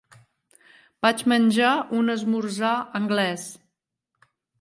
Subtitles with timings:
[1.05, 3.45] Vaig menjar un esmorzar anglès.